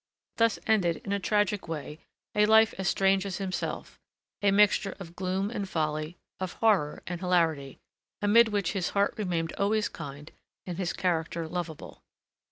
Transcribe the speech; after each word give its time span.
Thus 0.37 0.57
ended, 0.65 0.97
in 1.05 1.11
a 1.13 1.19
tragic 1.19 1.67
way, 1.67 1.99
a 2.33 2.47
life 2.47 2.73
as 2.79 2.89
strange 2.89 3.23
as 3.23 3.37
himself, 3.37 3.99
a 4.41 4.49
mixture 4.49 4.95
of 4.99 5.15
gloom 5.15 5.51
and 5.51 5.69
folly, 5.69 6.17
of 6.39 6.53
horror 6.53 7.03
and 7.05 7.19
hilarity, 7.19 7.77
amid 8.19 8.47
which 8.47 8.71
his 8.71 8.89
heart 8.97 9.13
remained 9.15 9.53
always 9.59 9.89
kind 9.89 10.31
and 10.65 10.79
his 10.79 10.91
character 10.91 11.47
lovable. 11.47 12.01